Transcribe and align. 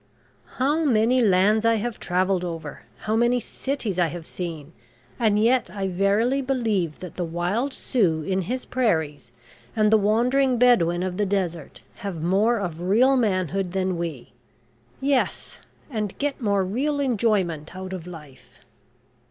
How 0.55 0.83
many 0.83 1.21
lands 1.21 1.63
I 1.63 1.75
have 1.75 1.99
travelled 1.99 2.43
over, 2.43 2.85
how 3.05 3.15
many 3.15 3.39
cities 3.39 3.99
I 3.99 4.07
have 4.07 4.25
seen, 4.25 4.73
and 5.19 5.37
yet 5.37 5.69
I 5.69 5.89
verily 5.89 6.41
believe 6.41 6.99
that 7.01 7.17
the 7.17 7.23
wild 7.23 7.71
Sioux 7.71 8.23
in 8.23 8.41
his 8.41 8.65
prairies, 8.65 9.31
and 9.75 9.91
the 9.91 9.99
wandering 9.99 10.57
Bedouin 10.57 11.03
of 11.03 11.17
the 11.17 11.25
desert, 11.27 11.81
have 11.97 12.19
more 12.19 12.57
of 12.57 12.81
real 12.81 13.15
manhood 13.15 13.73
than 13.73 13.95
we. 13.95 14.31
Yes; 14.99 15.59
and 15.87 16.17
get 16.17 16.41
more 16.41 16.63
real 16.63 16.99
enjoyment 16.99 17.75
out 17.75 17.93
of 17.93 18.07
life." 18.07 18.59